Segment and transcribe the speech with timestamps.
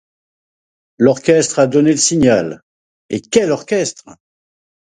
[0.97, 2.63] L’orchestre a donné le signal,
[3.11, 4.09] et quel orchestre!